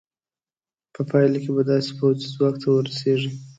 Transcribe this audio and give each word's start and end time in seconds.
په 0.93 1.01
پایله 1.09 1.37
کې 1.43 1.51
به 1.55 1.63
داسې 1.71 1.91
پوځي 1.97 2.27
ځواک 2.35 2.55
ته 2.61 2.67
ورسېږې. 2.71 3.29